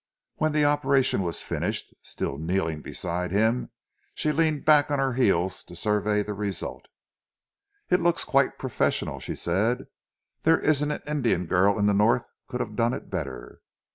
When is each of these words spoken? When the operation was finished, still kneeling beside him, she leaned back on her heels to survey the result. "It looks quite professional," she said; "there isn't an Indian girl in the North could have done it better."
When 0.37 0.51
the 0.51 0.65
operation 0.65 1.21
was 1.21 1.43
finished, 1.43 1.93
still 2.01 2.39
kneeling 2.39 2.81
beside 2.81 3.29
him, 3.31 3.69
she 4.15 4.31
leaned 4.31 4.65
back 4.65 4.89
on 4.89 4.97
her 4.97 5.13
heels 5.13 5.63
to 5.65 5.75
survey 5.75 6.23
the 6.23 6.33
result. 6.33 6.87
"It 7.91 7.99
looks 8.01 8.23
quite 8.25 8.57
professional," 8.57 9.19
she 9.19 9.35
said; 9.35 9.85
"there 10.41 10.57
isn't 10.57 10.89
an 10.89 11.03
Indian 11.05 11.45
girl 11.45 11.77
in 11.77 11.85
the 11.85 11.93
North 11.93 12.25
could 12.47 12.61
have 12.61 12.75
done 12.75 12.93
it 12.95 13.11
better." 13.11 13.61